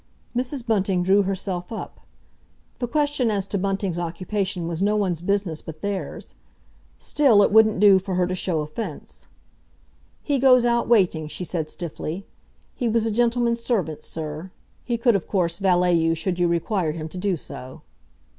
[0.35, 0.65] Mrs.
[0.65, 1.99] Bunting drew herself up.
[2.79, 6.33] The question as to Bunting's occupation was no one's business but theirs.
[6.97, 9.27] Still, it wouldn't do for her to show offence.
[10.23, 12.25] "He goes out waiting," she said stiffly.
[12.73, 14.49] "He was a gentleman's servant, sir.
[14.83, 17.83] He could, of course, valet you should you require him to do so."